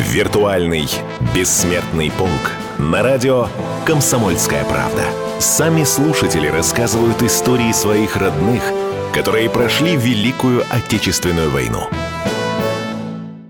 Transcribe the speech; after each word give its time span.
Виртуальный 0.00 0.86
бессмертный 1.36 2.10
полк 2.10 2.52
на 2.78 3.02
радио 3.02 3.44
«Комсомольская 3.86 4.64
правда». 4.64 5.02
Сами 5.38 5.84
слушатели 5.84 6.48
рассказывают 6.48 7.20
истории 7.20 7.70
своих 7.72 8.16
родных, 8.16 8.62
которые 9.14 9.50
прошли 9.50 9.96
Великую 9.96 10.62
Отечественную 10.72 11.50
войну. 11.50 11.80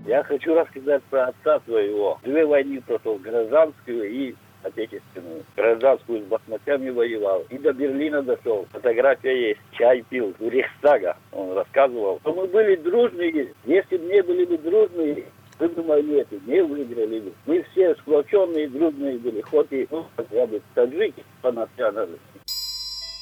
Я 0.05 0.23
хочу 0.23 0.53
рассказать 0.53 1.01
про 1.03 1.27
отца 1.27 1.61
своего. 1.65 2.19
Две 2.21 2.45
войны 2.45 2.81
прошел, 2.85 3.15
гражданскую 3.15 4.11
и 4.11 4.35
отечественную. 4.61 5.45
Гражданскую 5.55 6.19
с 6.19 6.23
басмачами 6.25 6.89
воевал. 6.89 7.45
И 7.49 7.57
до 7.57 7.71
Берлина 7.71 8.21
дошел. 8.21 8.67
Фотография 8.73 9.49
есть. 9.51 9.61
Чай 9.71 10.03
пил 10.09 10.35
у 10.37 10.49
Рейхстага. 10.49 11.15
Он 11.31 11.53
рассказывал. 11.53 12.19
Что 12.19 12.33
мы 12.33 12.47
были 12.47 12.75
дружные. 12.75 13.53
Если 13.63 13.95
бы 13.95 14.05
не 14.05 14.21
были 14.21 14.45
бы 14.45 14.57
дружные, 14.57 15.23
вы 15.61 15.69
думали, 15.69 16.21
это 16.21 16.35
не 16.47 16.63
выиграли. 16.63 17.31
Мы 17.45 17.63
все 17.71 17.93
сплоченные, 17.95 18.67
дружные 18.67 19.19
были. 19.19 19.41
Хоть 19.41 19.71
и, 19.71 19.87
ну, 19.91 20.07
я 20.31 20.47
бы 20.47 20.59
таджики 20.73 21.23
по 21.41 21.51
национальности. 21.51 22.19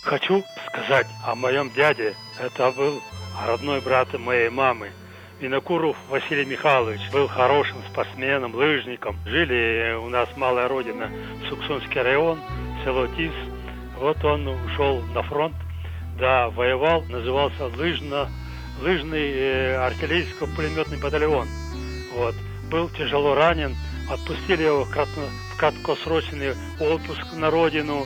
Хочу 0.03 0.41
сказать 0.67 1.07
о 1.27 1.35
моем 1.35 1.69
дяде. 1.75 2.13
Это 2.39 2.71
был 2.71 3.01
родной 3.45 3.81
брат 3.81 4.07
моей 4.17 4.49
мамы. 4.49 4.89
Винокуров 5.41 5.97
Василий 6.09 6.45
Михайлович 6.45 7.01
был 7.11 7.27
хорошим 7.27 7.77
спортсменом, 7.91 8.55
лыжником. 8.55 9.17
Жили 9.25 9.95
у 9.95 10.07
нас 10.07 10.29
малая 10.37 10.69
родина, 10.69 11.11
Суксунский 11.49 12.01
район, 12.01 12.39
село 12.85 13.07
Тис. 13.07 13.33
Вот 13.97 14.23
он 14.23 14.47
ушел 14.47 15.01
на 15.13 15.23
фронт, 15.23 15.55
да, 16.17 16.49
воевал, 16.49 17.03
назывался 17.09 17.65
лыжно, 17.65 18.29
лыжный 18.81 19.31
э, 19.31 19.75
артиллерийско-пулеметный 19.75 21.01
батальон. 21.01 21.47
Вот. 22.19 22.35
Был 22.69 22.89
тяжело 22.89 23.33
ранен, 23.33 23.77
отпустили 24.09 24.63
его 24.63 24.83
в, 24.83 24.91
кратко, 24.91 25.21
в 25.53 25.57
краткосрочный 25.57 26.53
отпуск 26.77 27.25
на 27.33 27.49
родину, 27.49 28.05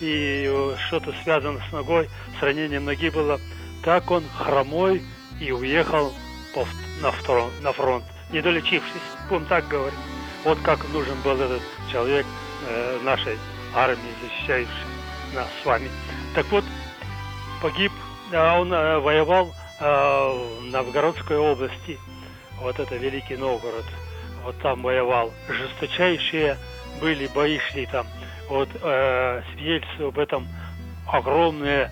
и 0.00 0.50
что-то 0.86 1.12
связано 1.22 1.60
с 1.68 1.72
ногой, 1.72 2.08
с 2.38 2.42
ранением 2.42 2.86
ноги 2.86 3.10
было. 3.10 3.38
Так 3.84 4.10
он 4.10 4.24
хромой 4.34 5.02
и 5.38 5.52
уехал 5.52 6.14
на, 7.02 7.12
втором, 7.12 7.50
на 7.60 7.72
фронт, 7.72 8.02
не 8.32 8.40
долечившись, 8.40 9.02
будем 9.28 9.44
так 9.44 9.68
говорить. 9.68 9.98
Вот 10.42 10.58
как 10.60 10.88
нужен 10.88 11.20
был 11.22 11.38
этот 11.38 11.60
человек 11.92 12.24
э, 12.66 12.98
нашей 13.02 13.36
армии, 13.74 13.98
защищающий 14.22 14.72
нас 15.34 15.48
с 15.62 15.66
вами. 15.66 15.90
Так 16.34 16.46
вот, 16.50 16.64
погиб, 17.60 17.92
а 18.32 18.58
он 18.58 18.72
э, 18.72 18.98
воевал 19.00 19.52
э, 19.80 19.84
в 19.84 20.64
Новгородской 20.64 21.36
области, 21.36 21.98
вот 22.60 22.78
это 22.78 22.96
Великий 22.96 23.36
Новгород, 23.36 23.84
вот 24.44 24.58
там 24.60 24.82
воевал. 24.82 25.32
Жесточайшие 25.48 26.56
были 27.00 27.26
бои 27.28 27.58
шли 27.70 27.86
там. 27.86 28.06
Вот 28.48 28.68
э, 28.82 29.42
свидетельство 29.52 30.08
об 30.08 30.18
этом 30.18 30.46
огромное 31.06 31.90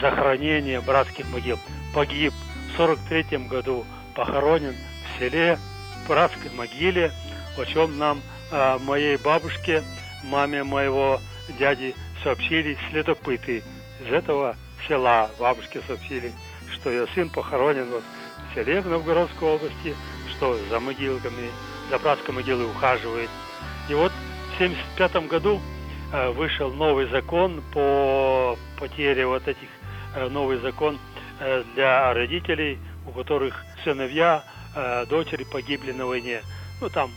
захоронение 0.00 0.80
братских 0.80 1.28
могил. 1.30 1.58
Погиб 1.94 2.32
1943 2.76 3.48
году 3.48 3.84
похоронен 4.14 4.74
в 4.74 5.18
селе, 5.18 5.58
в 6.04 6.08
братской 6.08 6.50
могиле, 6.50 7.10
о 7.56 7.64
чем 7.64 7.98
нам, 7.98 8.20
э, 8.52 8.78
моей 8.84 9.16
бабушке, 9.16 9.82
маме 10.24 10.62
моего 10.62 11.20
дяди 11.58 11.94
сообщили 12.22 12.76
следопыты 12.90 13.62
из 14.04 14.12
этого 14.12 14.56
села. 14.86 15.30
Бабушке 15.38 15.80
сообщили, 15.86 16.32
что 16.72 16.90
ее 16.90 17.06
сын 17.14 17.30
похоронен 17.30 17.88
вот 17.90 18.04
в 18.56 18.64
селе 18.64 18.80
в 18.80 18.88
Новгородской 18.88 19.48
области, 19.48 19.94
что 20.30 20.56
за 20.68 20.80
могилками, 20.80 21.50
за 21.90 21.98
братской 21.98 22.34
могилой 22.34 22.66
ухаживает. 22.66 23.30
И 23.88 23.94
вот 23.94 24.12
в 24.12 24.54
1975 24.56 25.28
году 25.28 25.60
э, 26.12 26.30
вышел 26.30 26.72
новый 26.72 27.06
закон 27.08 27.62
по 27.72 28.56
потере 28.78 29.26
вот 29.26 29.46
этих, 29.46 29.68
э, 30.14 30.28
новый 30.28 30.58
закон 30.58 30.98
Э, 31.38 31.64
для 31.74 32.14
родителей, 32.14 32.78
у 33.06 33.10
которых 33.10 33.64
сыновья, 33.84 34.42
дочери 35.08 35.44
погибли 35.44 35.92
на 35.92 36.04
войне. 36.04 36.42
Ну, 36.82 36.90
там, 36.90 37.10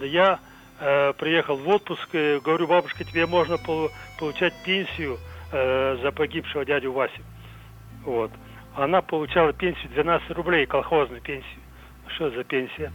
я 0.00 0.40
приехал 0.80 1.56
в 1.56 1.68
отпуск, 1.68 2.08
говорю, 2.10 2.66
бабушка, 2.66 3.04
тебе 3.04 3.26
можно 3.26 3.56
получать 4.18 4.52
пенсию 4.64 5.16
за 5.52 6.12
погибшего 6.12 6.64
дядю 6.64 6.92
Васю. 6.92 7.22
Вот. 8.04 8.32
Она 8.74 9.02
получала 9.02 9.52
пенсию 9.52 9.90
12 9.90 10.30
рублей, 10.30 10.66
колхозную 10.66 11.20
пенсию. 11.20 11.60
Что 12.08 12.30
за 12.30 12.44
пенсия? 12.44 12.92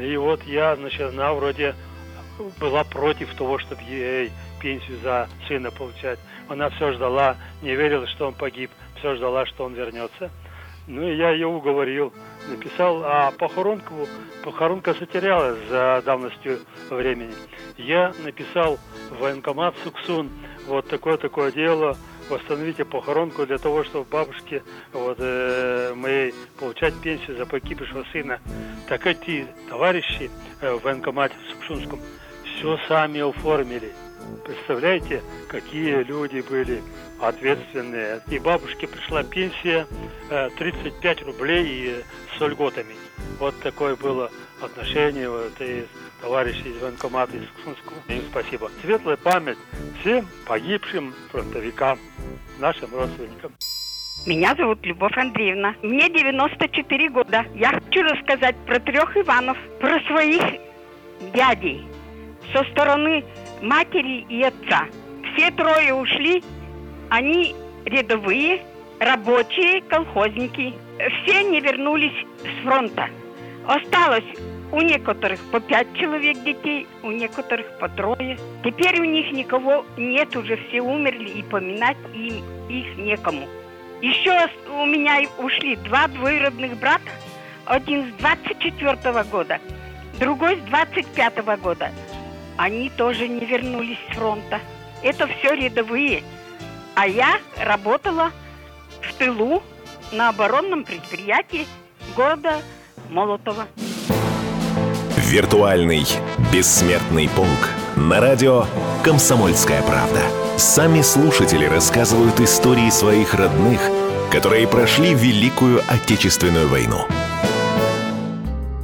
И 0.00 0.16
вот 0.16 0.42
я, 0.44 0.74
значит, 0.76 1.00
она 1.12 1.32
вроде 1.34 1.74
была 2.58 2.82
против 2.84 3.34
того, 3.34 3.58
чтобы 3.58 3.82
ей 3.82 4.30
пенсию 4.60 4.98
за 5.02 5.28
сына 5.46 5.70
получать. 5.70 6.18
Она 6.48 6.70
все 6.70 6.92
ждала, 6.92 7.36
не 7.62 7.74
верила, 7.74 8.06
что 8.06 8.28
он 8.28 8.34
погиб 8.34 8.70
все 9.02 9.16
ждала, 9.16 9.44
что 9.46 9.64
он 9.64 9.74
вернется. 9.74 10.30
Ну 10.86 11.08
и 11.08 11.16
я 11.16 11.30
ее 11.30 11.46
уговорил, 11.46 12.12
написал, 12.48 13.02
а 13.04 13.30
похоронку, 13.32 14.08
похоронка 14.44 14.94
затерялась 14.94 15.58
за 15.68 16.02
давностью 16.04 16.60
времени. 16.90 17.34
Я 17.76 18.12
написал 18.24 18.78
в 19.10 19.18
военкомат 19.20 19.74
Суксун, 19.84 20.30
вот 20.66 20.88
такое-такое 20.88 21.52
дело, 21.52 21.96
восстановите 22.32 22.84
похоронку 22.84 23.46
для 23.46 23.58
того, 23.58 23.84
чтобы 23.84 24.06
бабушке 24.10 24.62
вот, 24.92 25.18
э, 25.20 25.92
моей 25.94 26.34
получать 26.58 26.94
пенсию 27.02 27.36
за 27.36 27.46
погибшего 27.46 28.04
сына. 28.12 28.40
Так 28.88 29.06
эти 29.06 29.46
товарищи 29.68 30.30
э, 30.60 30.72
в 30.72 30.82
военкомате 30.82 31.34
в 31.36 31.50
Суксунском 31.52 32.00
все 32.44 32.78
сами 32.88 33.20
оформили. 33.20 33.92
Представляете, 34.44 35.22
какие 35.48 36.02
люди 36.02 36.44
были 36.48 36.82
ответственные. 37.28 38.20
И 38.28 38.38
бабушке 38.38 38.86
пришла 38.86 39.22
пенсия 39.22 39.86
35 40.58 41.22
э, 41.22 41.24
рублей 41.24 42.04
с 42.36 42.40
льготами. 42.40 42.94
Вот 43.38 43.58
такое 43.60 43.96
было 43.96 44.30
отношение 44.60 45.28
вот, 45.28 45.52
и 45.60 45.84
товарищей 46.20 46.70
из 46.70 46.80
военкомата 46.80 47.36
из 47.36 47.48
Ксунского. 47.58 47.96
Им 48.08 48.22
спасибо. 48.30 48.70
Светлая 48.82 49.16
память 49.16 49.58
всем 50.00 50.26
погибшим 50.46 51.14
фронтовикам, 51.30 51.98
нашим 52.58 52.94
родственникам. 52.94 53.52
Меня 54.24 54.54
зовут 54.54 54.84
Любовь 54.86 55.16
Андреевна. 55.16 55.74
Мне 55.82 56.08
94 56.08 57.08
года. 57.10 57.44
Я 57.54 57.70
хочу 57.70 58.02
рассказать 58.02 58.54
про 58.66 58.78
трех 58.78 59.16
Иванов, 59.16 59.58
про 59.80 60.00
своих 60.02 60.42
дядей 61.34 61.84
со 62.52 62.62
стороны 62.70 63.24
матери 63.60 64.24
и 64.28 64.42
отца. 64.42 64.86
Все 65.34 65.50
трое 65.50 65.92
ушли, 65.94 66.44
они 67.12 67.54
рядовые, 67.84 68.62
рабочие, 68.98 69.82
колхозники. 69.82 70.74
Все 70.98 71.42
не 71.42 71.60
вернулись 71.60 72.26
с 72.40 72.64
фронта. 72.64 73.10
Осталось 73.66 74.24
у 74.72 74.80
некоторых 74.80 75.38
по 75.50 75.60
пять 75.60 75.92
человек 75.94 76.42
детей, 76.42 76.86
у 77.02 77.10
некоторых 77.10 77.66
по 77.78 77.90
трое. 77.90 78.38
Теперь 78.64 78.98
у 78.98 79.04
них 79.04 79.30
никого 79.30 79.84
нет, 79.98 80.34
уже 80.34 80.56
все 80.56 80.80
умерли, 80.80 81.28
и 81.28 81.42
поминать 81.42 81.98
им 82.14 82.42
их 82.70 82.96
некому. 82.96 83.46
Еще 84.00 84.48
у 84.70 84.86
меня 84.86 85.20
ушли 85.38 85.76
два 85.76 86.08
двоюродных 86.08 86.78
брата, 86.78 87.10
один 87.66 88.10
с 88.10 88.14
24 88.20 88.92
-го 89.12 89.30
года, 89.30 89.60
другой 90.18 90.56
с 90.56 90.60
25 90.60 91.38
-го 91.38 91.56
года 91.58 91.90
они 92.56 92.90
тоже 92.90 93.28
не 93.28 93.44
вернулись 93.44 93.98
с 94.10 94.16
фронта. 94.16 94.60
Это 95.02 95.26
все 95.26 95.54
рядовые. 95.54 96.22
А 96.94 97.06
я 97.06 97.38
работала 97.58 98.30
в 99.00 99.14
тылу 99.14 99.62
на 100.12 100.28
оборонном 100.28 100.84
предприятии 100.84 101.66
города 102.16 102.56
Молотова. 103.10 103.66
Виртуальный 105.16 106.04
бессмертный 106.52 107.28
полк 107.30 107.70
на 107.96 108.20
радио 108.20 108.64
«Комсомольская 109.02 109.82
правда». 109.82 110.20
Сами 110.58 111.00
слушатели 111.00 111.64
рассказывают 111.64 112.38
истории 112.40 112.90
своих 112.90 113.34
родных, 113.34 113.80
которые 114.30 114.68
прошли 114.68 115.14
Великую 115.14 115.80
Отечественную 115.88 116.68
войну. 116.68 116.98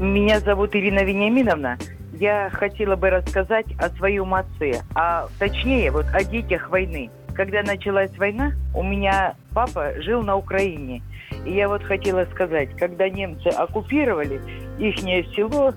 Меня 0.00 0.40
зовут 0.40 0.75
Ирина 0.75 1.04
Вениаминовна 1.04 1.78
я 2.20 2.50
хотела 2.50 2.96
бы 2.96 3.11
рассказать 3.11 3.66
о 3.78 3.90
своем 3.90 4.34
отце, 4.34 4.82
а 4.94 5.28
точнее 5.38 5.90
вот 5.90 6.06
о 6.12 6.25
детях 6.25 6.69
войны. 6.69 7.11
Когда 7.38 7.62
началась 7.62 8.11
война, 8.19 8.50
у 8.75 8.82
меня 8.82 9.37
папа 9.55 9.93
жил 10.02 10.23
на 10.23 10.35
Украине. 10.35 11.02
И 11.46 11.52
я 11.52 11.69
вот 11.69 11.85
хотела 11.85 12.25
сказать, 12.32 12.70
когда 12.76 13.08
немцы 13.08 13.46
оккупировали 13.46 14.40
их 14.81 14.99
село, 15.37 15.73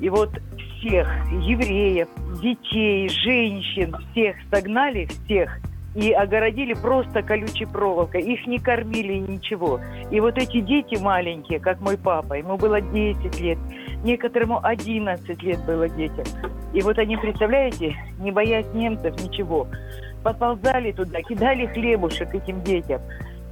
и 0.00 0.08
вот 0.08 0.30
всех 0.78 1.08
евреев, 1.32 2.06
детей, 2.40 3.08
женщин, 3.08 3.92
всех 4.12 4.36
согнали, 4.52 5.06
всех 5.06 5.58
и 5.96 6.12
огородили 6.12 6.74
просто 6.74 7.22
колючей 7.22 7.66
проволокой. 7.66 8.22
Их 8.22 8.46
не 8.46 8.60
кормили, 8.60 9.14
ничего. 9.14 9.80
И 10.12 10.20
вот 10.20 10.38
эти 10.38 10.60
дети 10.60 10.94
маленькие, 11.02 11.58
как 11.58 11.80
мой 11.80 11.98
папа, 11.98 12.34
ему 12.34 12.56
было 12.56 12.80
10 12.80 13.40
лет, 13.40 13.58
некоторому 14.04 14.64
11 14.64 15.42
лет 15.42 15.58
было 15.66 15.88
детям. 15.88 16.24
И 16.72 16.80
вот 16.82 16.98
они, 17.00 17.16
представляете, 17.16 17.96
не 18.20 18.30
боясь 18.30 18.72
немцев, 18.72 19.20
ничего, 19.20 19.66
подползали 20.22 20.92
туда, 20.92 21.22
кидали 21.22 21.66
хлебушек 21.66 22.34
этим 22.34 22.62
детям. 22.62 23.00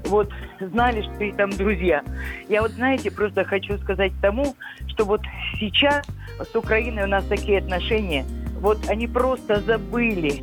Вот 0.04 0.30
знали, 0.60 1.02
что 1.02 1.24
и 1.24 1.32
там 1.32 1.50
друзья. 1.50 2.02
Я 2.48 2.62
вот, 2.62 2.70
знаете, 2.72 3.10
просто 3.10 3.44
хочу 3.44 3.76
сказать 3.78 4.12
тому, 4.22 4.54
что 4.88 5.04
вот 5.04 5.20
сейчас 5.58 6.06
с 6.40 6.54
Украиной 6.56 7.04
у 7.04 7.08
нас 7.08 7.24
такие 7.24 7.58
отношения, 7.58 8.24
вот 8.60 8.78
они 8.88 9.06
просто 9.06 9.60
забыли. 9.60 10.40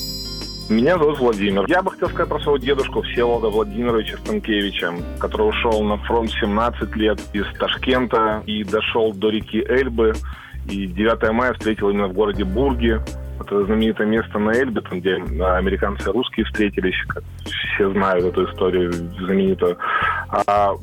Меня 0.68 0.98
зовут 0.98 1.20
Владимир. 1.20 1.66
Я 1.68 1.84
бы 1.84 1.92
хотел 1.92 2.10
сказать 2.10 2.28
про 2.28 2.40
своего 2.40 2.58
дедушку 2.58 3.04
Всеволода 3.04 3.50
Владимировича 3.50 4.18
Станкевича, 4.18 4.96
который 5.20 5.50
ушел 5.50 5.84
на 5.84 5.98
фронт 5.98 6.32
17 6.32 6.96
лет 6.96 7.20
из 7.34 7.46
Ташкента 7.60 8.42
и 8.48 8.64
дошел 8.64 9.14
до 9.14 9.30
реки 9.30 9.60
Эльбы. 9.60 10.14
И 10.68 10.88
9 10.88 11.32
мая 11.34 11.54
встретил 11.54 11.90
именно 11.90 12.08
в 12.08 12.14
городе 12.14 12.46
Бурге. 12.46 13.02
Это 13.40 13.66
знаменитое 13.66 14.08
место 14.08 14.40
на 14.40 14.52
Эльбе, 14.52 14.82
где 14.92 15.16
американцы 15.16 16.10
и 16.10 16.14
русские 16.14 16.46
встретились. 16.46 16.96
Как 17.08 17.24
все 17.76 17.92
знают 17.92 18.26
эту 18.26 18.46
историю 18.46 18.92
знаменитую. 18.94 19.78
А 20.30 20.74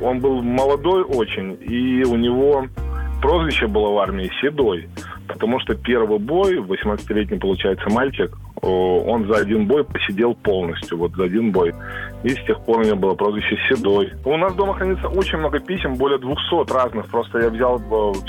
он 0.00 0.20
был 0.20 0.42
молодой 0.42 1.02
очень, 1.02 1.56
и 1.60 2.04
у 2.04 2.16
него 2.16 2.66
прозвище 3.20 3.66
было 3.66 3.92
в 3.92 3.98
армии 3.98 4.30
«Седой». 4.40 4.88
Потому 5.26 5.60
что 5.60 5.74
первый 5.74 6.18
бой, 6.18 6.56
18-летний, 6.56 7.38
получается, 7.38 7.90
мальчик, 7.90 8.34
он 8.62 9.26
за 9.26 9.36
один 9.36 9.66
бой 9.66 9.84
посидел 9.84 10.34
полностью, 10.34 10.96
вот 10.96 11.12
за 11.12 11.24
один 11.24 11.52
бой. 11.52 11.74
И 12.24 12.30
с 12.30 12.44
тех 12.46 12.60
пор 12.64 12.78
у 12.78 12.80
меня 12.80 12.96
было 12.96 13.14
прозвище 13.14 13.56
Седой. 13.68 14.12
У 14.24 14.36
нас 14.36 14.52
дома 14.54 14.74
хранится 14.74 15.08
очень 15.08 15.38
много 15.38 15.60
писем, 15.60 15.94
более 15.94 16.18
200 16.18 16.72
разных. 16.72 17.06
Просто 17.06 17.38
я 17.38 17.48
взял 17.48 17.78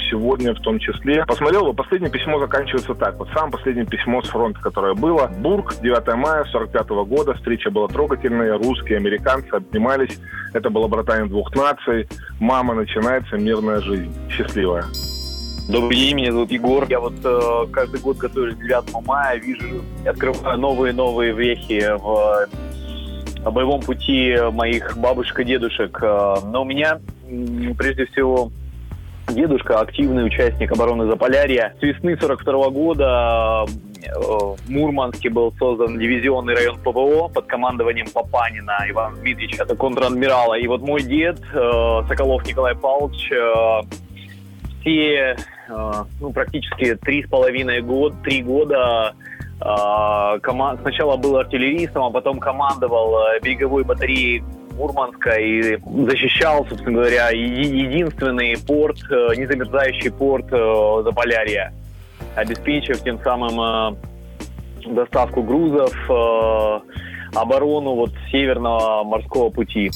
сегодня 0.10 0.54
в 0.54 0.60
том 0.60 0.80
числе. 0.80 1.26
Посмотрел, 1.26 1.74
последнее 1.74 2.12
письмо 2.12 2.40
заканчивается 2.40 2.94
так. 2.94 3.18
Вот 3.18 3.30
самое 3.34 3.52
последнее 3.52 3.86
письмо 3.86 4.22
с 4.22 4.30
фронта, 4.30 4.60
которое 4.62 4.94
было. 4.94 5.32
Бург, 5.40 5.76
9 5.82 6.16
мая 6.16 6.44
45 6.46 6.88
-го 6.88 7.06
года. 7.06 7.34
Встреча 7.34 7.72
была 7.72 7.88
трогательная. 7.88 8.58
Русские, 8.58 8.98
американцы 8.98 9.50
обнимались. 9.54 10.20
Это 10.54 10.70
было 10.70 10.88
братание 10.88 11.28
двух 11.28 11.56
наций. 11.56 12.08
Мама, 12.40 12.76
начинается 12.76 13.38
мирная 13.38 13.82
жизнь. 13.82 14.14
Счастливая. 14.30 14.86
Добрый 15.70 15.98
день, 15.98 16.16
меня 16.16 16.32
зовут 16.32 16.52
Егор. 16.52 16.86
Я 16.90 17.00
вот 17.00 17.14
э, 17.24 17.68
каждый 17.72 18.00
год 18.00 18.18
готовлюсь 18.18 18.56
к 18.56 18.60
9 18.60 19.06
мая, 19.06 19.38
вижу, 19.38 19.84
открываю 20.04 20.58
новые-новые 20.58 21.32
вехи 21.32 21.96
в 21.96 22.48
э, 22.52 22.69
боевом 23.52 23.82
пути 23.82 24.36
моих 24.52 24.98
бабушек 24.98 25.40
и 25.40 25.46
дедушек. 25.46 26.00
Э, 26.02 26.36
но 26.46 26.64
у 26.64 26.66
меня, 26.66 27.00
прежде 27.78 28.06
всего, 28.08 28.52
дедушка 29.28 29.80
активный 29.80 30.26
участник 30.26 30.72
обороны 30.72 31.06
Заполярья. 31.08 31.74
С 31.80 31.84
весны 31.84 32.18
42 32.20 32.70
года 32.70 33.66
э, 33.68 34.10
в 34.16 34.70
Мурманске 34.70 35.30
был 35.30 35.54
создан 35.58 36.00
дивизионный 36.00 36.56
район 36.56 36.80
ПВО 36.80 37.28
под 37.28 37.46
командованием 37.46 38.08
Папанина 38.14 38.86
Ивана 38.90 39.16
Дмитриевича, 39.18 39.64
это 39.64 39.76
контр-адмирала. 39.76 40.58
И 40.58 40.68
вот 40.68 40.82
мой 40.82 41.02
дед, 41.02 41.40
Соколов 42.08 42.46
Николай 42.48 42.76
Павлович, 42.76 43.32
все 44.82 45.36
Э, 45.70 46.06
ну, 46.20 46.32
практически 46.32 46.96
три 46.96 47.24
с 47.24 47.30
половиной 47.30 47.82
года, 47.82 48.16
три 48.24 48.42
года 48.42 49.14
э, 49.14 49.29
команд... 49.60 50.82
сначала 50.82 51.18
был 51.18 51.38
артиллеристом, 51.38 52.04
а 52.04 52.10
потом 52.12 52.40
командовал 52.40 53.16
э, 53.28 53.40
береговой 53.42 53.84
батареей 53.84 54.44
Мурманска 54.76 55.32
и 55.32 55.78
защищал, 56.06 56.66
собственно 56.70 57.00
говоря, 57.00 57.30
единственный 57.32 58.56
порт, 58.58 58.98
незамерзающий 59.36 60.10
порт 60.10 60.50
Заполярья, 60.50 61.74
обеспечив 62.36 63.04
тем 63.04 63.20
самым 63.22 63.98
доставку 64.86 65.44
грузов, 65.44 65.94
оборону 67.36 67.96
вот 67.96 68.12
северного 68.32 69.04
морского 69.04 69.50
пути. 69.50 69.92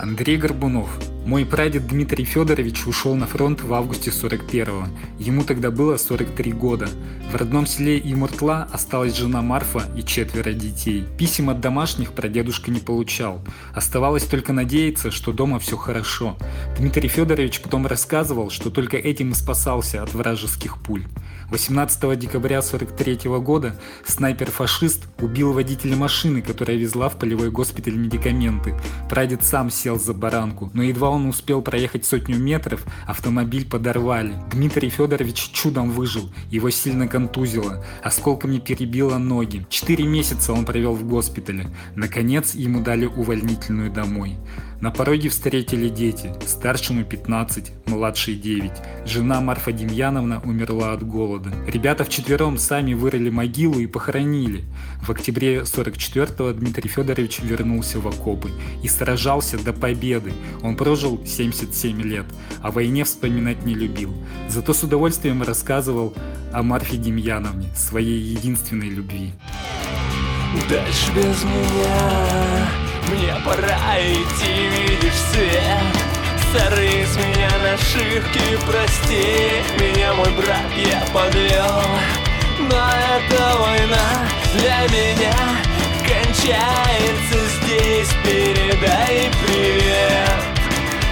Андрей 0.00 0.38
Горбунов, 0.38 0.88
мой 1.28 1.44
прадед 1.44 1.86
Дмитрий 1.86 2.24
Федорович 2.24 2.86
ушел 2.86 3.14
на 3.14 3.26
фронт 3.26 3.62
в 3.62 3.74
августе 3.74 4.10
41-го. 4.10 4.88
Ему 5.18 5.44
тогда 5.44 5.70
было 5.70 5.98
43 5.98 6.52
года. 6.52 6.88
В 7.30 7.36
родном 7.36 7.66
селе 7.66 8.00
Имуртла 8.02 8.66
осталась 8.72 9.14
жена 9.14 9.42
Марфа 9.42 9.82
и 9.94 10.02
четверо 10.02 10.54
детей. 10.54 11.04
Писем 11.18 11.50
от 11.50 11.60
домашних 11.60 12.12
прадедушка 12.12 12.70
не 12.70 12.80
получал. 12.80 13.44
Оставалось 13.74 14.24
только 14.24 14.54
надеяться, 14.54 15.10
что 15.10 15.32
дома 15.34 15.58
все 15.58 15.76
хорошо. 15.76 16.38
Дмитрий 16.78 17.10
Федорович 17.10 17.60
потом 17.60 17.86
рассказывал, 17.86 18.48
что 18.48 18.70
только 18.70 18.96
этим 18.96 19.32
и 19.32 19.34
спасался 19.34 20.02
от 20.02 20.14
вражеских 20.14 20.78
пуль. 20.78 21.04
18 21.50 22.18
декабря 22.18 22.60
43 22.60 23.20
года 23.40 23.74
снайпер-фашист 24.06 25.08
убил 25.20 25.52
водителя 25.54 25.96
машины, 25.96 26.42
которая 26.42 26.76
везла 26.76 27.08
в 27.08 27.18
полевой 27.18 27.50
госпиталь 27.50 27.96
медикаменты. 27.96 28.74
Прадед 29.08 29.42
сам 29.44 29.70
сел 29.70 29.98
за 29.98 30.12
баранку, 30.12 30.70
но 30.74 30.82
едва 30.82 31.08
он 31.08 31.17
успел 31.26 31.62
проехать 31.62 32.04
сотню 32.04 32.38
метров, 32.38 32.84
автомобиль 33.06 33.68
подорвали. 33.68 34.34
Дмитрий 34.52 34.90
Федорович 34.90 35.50
чудом 35.52 35.90
выжил, 35.90 36.30
его 36.50 36.70
сильно 36.70 37.08
контузило, 37.08 37.84
осколками 38.02 38.58
перебило 38.58 39.18
ноги. 39.18 39.66
Четыре 39.68 40.04
месяца 40.04 40.52
он 40.52 40.64
провел 40.64 40.94
в 40.94 41.04
госпитале. 41.08 41.66
Наконец 41.94 42.54
ему 42.54 42.80
дали 42.82 43.06
увольнительную 43.06 43.90
домой. 43.90 44.36
На 44.80 44.92
пороге 44.92 45.28
встретили 45.28 45.88
дети, 45.88 46.32
старшему 46.46 47.04
15, 47.04 47.72
младшей 47.86 48.36
9. 48.36 48.70
Жена 49.06 49.40
Марфа 49.40 49.72
Демьяновна 49.72 50.40
умерла 50.44 50.92
от 50.92 51.04
голода. 51.04 51.50
Ребята 51.66 52.04
вчетвером 52.04 52.58
сами 52.58 52.94
вырыли 52.94 53.28
могилу 53.28 53.80
и 53.80 53.88
похоронили. 53.88 54.64
В 55.02 55.10
октябре 55.10 55.62
44-го 55.62 56.52
Дмитрий 56.52 56.88
Федорович 56.88 57.40
вернулся 57.40 57.98
в 57.98 58.06
окопы 58.06 58.52
и 58.80 58.86
сражался 58.86 59.58
до 59.58 59.72
победы. 59.72 60.32
Он 60.62 60.76
прожил 60.76 61.20
77 61.26 62.00
лет, 62.02 62.26
а 62.62 62.70
войне 62.70 63.02
вспоминать 63.02 63.64
не 63.64 63.74
любил. 63.74 64.14
Зато 64.48 64.74
с 64.74 64.84
удовольствием 64.84 65.42
рассказывал 65.42 66.14
о 66.52 66.62
Марфе 66.62 66.98
Демьяновне, 66.98 67.68
своей 67.74 68.20
единственной 68.20 68.90
любви. 68.90 69.32
Дальше 70.70 71.12
без 71.16 71.42
меня 71.42 72.87
мне 73.08 73.34
пора 73.44 73.78
идти, 73.98 74.68
видишь 74.68 75.20
свет. 75.32 75.78
Старый 76.50 77.06
с 77.06 77.16
меня 77.16 77.50
нашивки, 77.62 78.58
прости. 78.66 79.62
Меня 79.78 80.14
мой 80.14 80.30
брат, 80.32 80.70
я 80.76 81.00
подвел. 81.12 81.84
Но 82.58 82.90
эта 83.16 83.56
война 83.56 84.28
для 84.54 84.80
меня 84.88 85.34
Кончается 86.08 87.38
здесь, 87.60 88.08
передай 88.24 89.30
привет. 89.46 90.30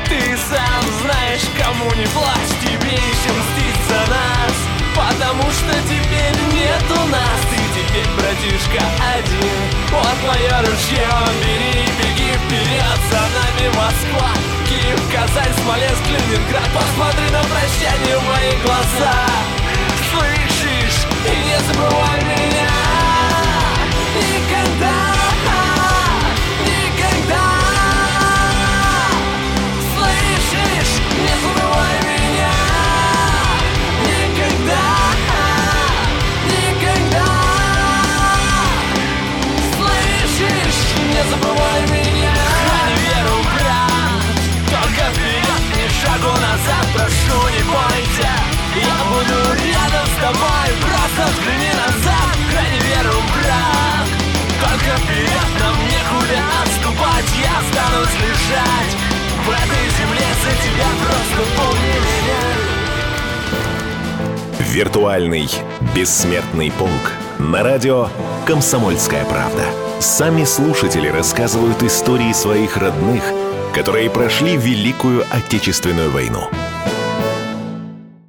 Ты 0.08 0.36
сам 0.48 0.82
знаешь, 1.02 1.44
кому 1.60 1.90
не 1.94 2.06
плачь 2.06 2.52
Тебе 2.62 2.92
еще 2.92 3.32
мстить 3.32 3.82
за 3.88 4.10
нас. 4.10 4.56
Потому 4.96 5.42
что 5.42 5.72
теперь 5.86 6.54
нету 6.54 6.98
нас 7.10 7.45
Теперь, 7.96 8.12
братишка, 8.14 8.84
один. 9.16 9.56
Вот 9.90 10.16
мое 10.28 10.60
ружье, 10.60 11.08
бери, 11.40 11.86
беги 11.98 12.32
вперед. 12.32 12.98
За 13.10 13.20
нами 13.20 13.68
Москва, 13.68 14.32
Киев, 14.68 15.00
Казань, 15.10 15.54
Смоленск, 15.62 16.04
Ленинград. 16.06 16.68
Посмотри 16.74 17.30
на 17.30 17.42
прощание 17.44 18.18
в 18.18 18.24
мои 18.28 18.52
глаза. 18.62 19.14
Слышишь? 20.10 21.06
И 21.24 21.36
не 21.48 21.58
забывай 21.66 22.20
меня 22.22 22.55
лежать 58.46 58.96
В 59.44 59.50
этой 59.50 59.90
земле 59.98 60.26
за 60.42 60.50
тебя 60.62 60.88
Просто 61.04 61.42
помни 61.56 61.96
меня 62.16 62.42
Виртуальный 64.72 65.48
бессмертный 65.94 66.70
полк 66.72 67.12
на 67.38 67.62
радио 67.62 68.08
«Комсомольская 68.46 69.24
правда». 69.24 69.64
Сами 70.00 70.44
слушатели 70.44 71.08
рассказывают 71.08 71.82
истории 71.82 72.32
своих 72.32 72.76
родных, 72.76 73.22
которые 73.74 74.10
прошли 74.10 74.56
Великую 74.56 75.24
Отечественную 75.30 76.10
войну. 76.10 76.50